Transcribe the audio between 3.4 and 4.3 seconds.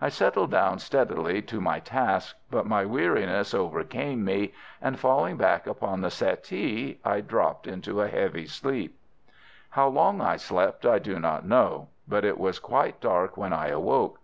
overcame